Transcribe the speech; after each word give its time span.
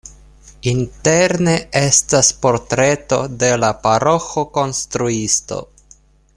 Interne 0.69 1.53
estas 1.81 2.31
portreto 2.45 3.21
de 3.45 3.51
la 3.65 3.71
paroĥo-konstruisto. 3.85 5.65